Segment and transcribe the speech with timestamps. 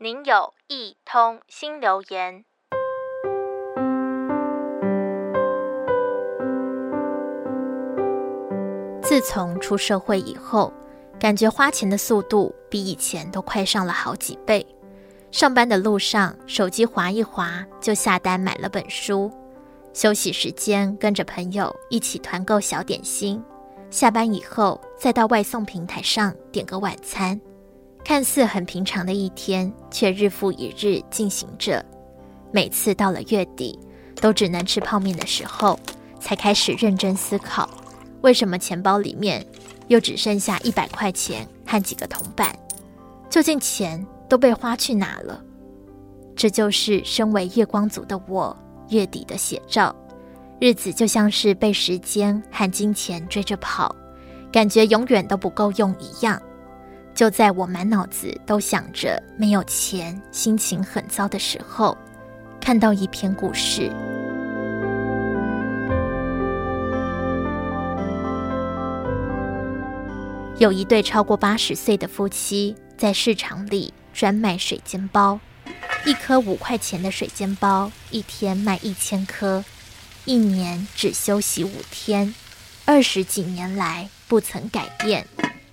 [0.00, 2.44] 您有一通新留言。
[9.02, 10.72] 自从出社会以后，
[11.18, 14.64] 感觉花钱的速度比以前都快上了好几倍。
[15.32, 19.28] 上班的路上，手机滑一滑就下单买了本书；
[19.92, 23.42] 休息时间跟着朋友一起团购小点心；
[23.90, 27.40] 下班以后再到外送平台上点个晚餐。
[28.04, 31.84] 看似很平常的一天，却日复一日进行着。
[32.50, 33.78] 每次到了月底，
[34.16, 35.78] 都只能吃泡面的时候，
[36.18, 37.68] 才开始认真思考：
[38.22, 39.46] 为什么钱包里面
[39.88, 42.58] 又只剩下一百块钱和几个铜板？
[43.28, 45.42] 究竟钱都被花去哪了？
[46.34, 48.56] 这就是身为月光族的我
[48.88, 49.94] 月底的写照。
[50.60, 53.94] 日子就像是被时间和金钱追着跑，
[54.50, 56.40] 感觉永远都不够用一样。
[57.18, 61.98] 就在我满脑子都想着没有钱、心情很糟的时候，
[62.60, 63.90] 看到一篇故事。
[70.58, 75.40] 有一对超过八十岁的夫妻在市场里专卖水煎包，
[76.06, 79.64] 一颗五块钱的水煎包，一天卖一千颗，
[80.24, 82.32] 一年只休息五天，
[82.84, 85.26] 二十几年来不曾改变。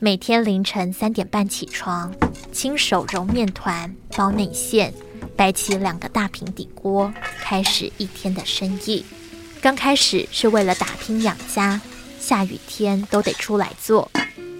[0.00, 2.14] 每天凌晨三点半起床，
[2.52, 4.94] 亲手揉面团、包内馅，
[5.36, 9.04] 摆起两个大平底锅，开始一天的生意。
[9.60, 11.80] 刚开始是为了打拼养家，
[12.20, 14.08] 下雨天都得出来做，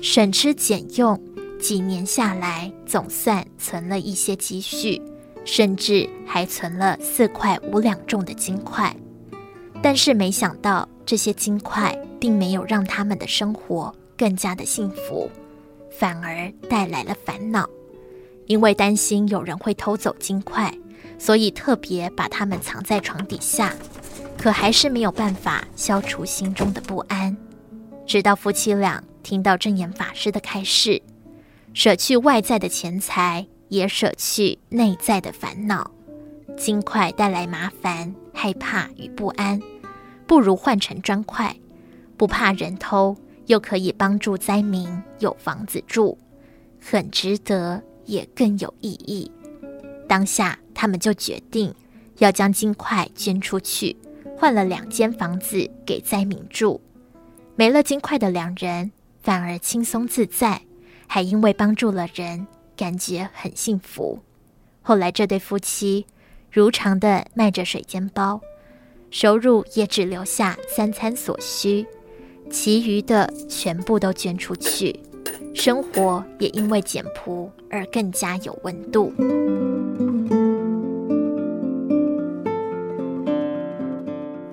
[0.00, 1.20] 省吃俭用，
[1.60, 5.02] 几年下来总算存了一些积蓄，
[5.44, 8.94] 甚至还存了四块五两重的金块。
[9.82, 15.30] 但是没想到，这些金块并没有让他们的生活更加的幸福，
[15.90, 17.68] 反而带来了烦恼。
[18.46, 20.72] 因为担心有人会偷走金块，
[21.18, 23.74] 所以特别把它们藏在床底下。
[24.36, 27.34] 可还是没有办法消除心中的不安。
[28.04, 31.00] 直到夫妻俩听到证严法师的开示，
[31.72, 35.90] 舍去外在的钱财，也舍去内在的烦恼。
[36.56, 39.62] 金块带来麻烦、害怕与不安，
[40.26, 41.56] 不如换成砖块，
[42.18, 43.16] 不怕人偷。
[43.46, 44.88] 又可以帮助灾民
[45.18, 46.16] 有房子住，
[46.80, 49.30] 很值得，也更有意义。
[50.08, 51.74] 当下，他们就决定
[52.18, 53.96] 要将金块捐出去，
[54.36, 56.80] 换了两间房子给灾民住。
[57.56, 58.90] 没了金块的两人
[59.22, 60.62] 反而轻松自在，
[61.06, 64.20] 还因为帮助了人，感觉很幸福。
[64.82, 66.06] 后来，这对夫妻
[66.50, 68.40] 如常的卖着水煎包，
[69.10, 71.86] 收入也只留下三餐所需。
[72.50, 74.98] 其余的全部都捐出去，
[75.54, 79.12] 生活也因为简朴而更加有温度。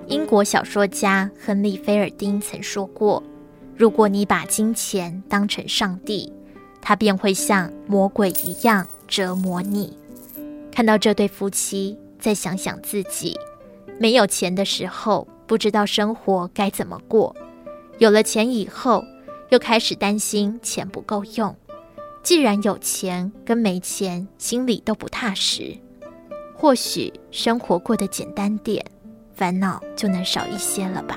[0.08, 3.22] 英国小说家亨利·菲尔丁曾说过
[3.76, 6.32] ：“如果你把金钱当成上帝，
[6.80, 9.96] 他便会像魔鬼一样折磨你。”
[10.70, 13.38] 看到这对夫妻，再想想自己
[13.98, 17.34] 没有钱的时候，不知道生活该怎么过。
[18.02, 19.04] 有了钱以后，
[19.50, 21.54] 又开始担心钱不够用。
[22.20, 25.78] 既然有钱跟没钱，心里都不踏实。
[26.52, 28.84] 或许生活过得简单点，
[29.32, 31.16] 烦恼就能少一些了吧。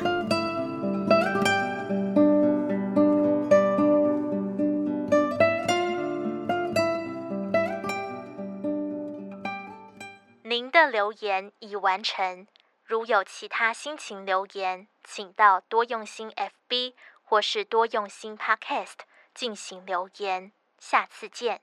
[10.43, 12.45] 您的留言已完成。
[12.85, 18.99] 如有其他心情留言，请到多用心 FB 或是多用心 Podcast
[19.33, 20.51] 进行留言。
[20.77, 21.61] 下次见。